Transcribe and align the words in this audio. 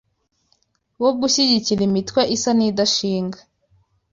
wo 1.01 1.09
gushyigikira 1.19 1.81
imitwe 1.89 2.21
isa 2.35 2.51
n’idashinga 2.57 3.39